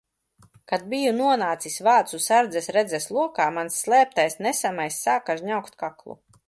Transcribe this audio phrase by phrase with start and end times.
[0.71, 6.23] Kad biju nonācis vācu sardzes redzes lokā mans slēptais nesamais sāka žņaugt kaklu.